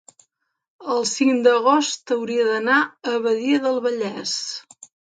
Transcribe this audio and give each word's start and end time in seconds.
el 0.93 1.05
cinc 1.09 1.43
d'agost 1.49 2.15
hauria 2.17 2.49
d'anar 2.49 2.81
a 2.83 3.17
Badia 3.29 3.63
del 3.69 3.81
Vallès. 3.89 4.37